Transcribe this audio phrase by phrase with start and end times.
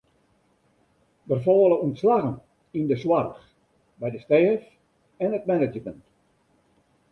[1.27, 2.37] Der falle ûntslaggen
[2.77, 3.39] yn de soarch,
[3.99, 4.61] by de stêf
[5.23, 6.03] en it management.